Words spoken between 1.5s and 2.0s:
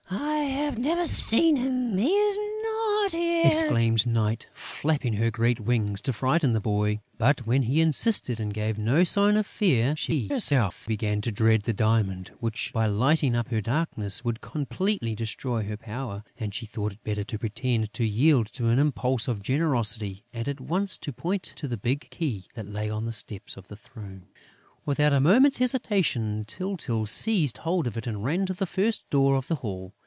him,